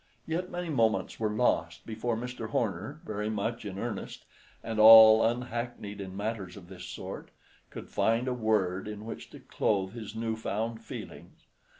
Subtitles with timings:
[0.25, 2.49] Yet many moments were lost before Mr.
[2.49, 4.25] Horner, very much in earnest,
[4.63, 7.29] and all unhackneyed in matters of this sort,
[7.69, 11.45] could find a word in which to clothe his new found feelings.